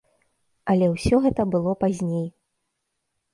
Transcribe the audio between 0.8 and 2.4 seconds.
ўсё гэта было пазней.